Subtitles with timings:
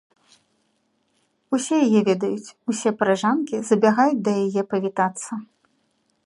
[1.57, 5.31] Усе яе ведаюць, усе парыжанкі забягаюць да яе павітацца.